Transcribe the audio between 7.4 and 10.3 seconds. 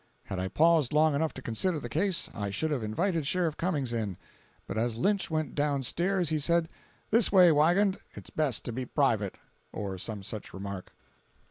Wiegand—it's best to be private," or some